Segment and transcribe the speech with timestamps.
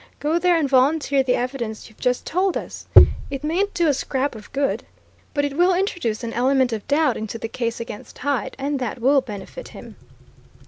[0.19, 2.87] Go there and volunteer the evidence you've just told us!
[3.29, 4.83] It mayn't do a scrap of good
[5.35, 8.99] but it will introduce an element of doubt into the case against Hyde, and that
[8.99, 9.97] will benefit him."